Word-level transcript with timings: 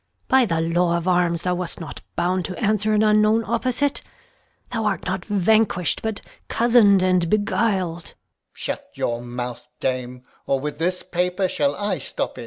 By 0.27 0.47
th' 0.47 0.63
law 0.73 0.97
of 0.97 1.07
arms 1.07 1.43
thou 1.43 1.53
wast 1.53 1.79
not 1.79 2.01
bound 2.15 2.43
to 2.45 2.57
answer 2.57 2.91
An 2.95 3.03
unknown 3.03 3.43
opposite. 3.45 4.01
Thou 4.71 4.85
art 4.85 5.05
not 5.05 5.23
vanquish'd, 5.25 6.01
But 6.01 6.21
cozen'd 6.47 7.03
and 7.03 7.29
beguil'd. 7.29 8.05
Alb. 8.15 8.17
Shut 8.51 8.89
your 8.95 9.21
mouth, 9.21 9.67
dame, 9.79 10.23
Or 10.47 10.59
with 10.59 10.79
this 10.79 11.03
paper 11.03 11.47
shall 11.47 11.75
I 11.75 11.99
stop 11.99 12.39
it. 12.39 12.39